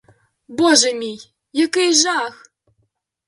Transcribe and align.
Боже 0.47 0.93
мій, 0.93 1.19
який 1.53 1.93
жах! 1.93 2.51